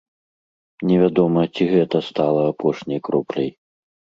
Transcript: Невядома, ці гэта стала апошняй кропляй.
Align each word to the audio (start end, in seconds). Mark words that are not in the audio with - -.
Невядома, 0.91 1.41
ці 1.53 1.63
гэта 1.73 1.97
стала 2.09 2.41
апошняй 2.53 2.99
кропляй. 3.11 3.49